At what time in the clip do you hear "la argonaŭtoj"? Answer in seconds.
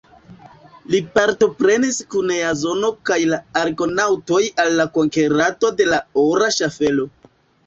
3.33-4.41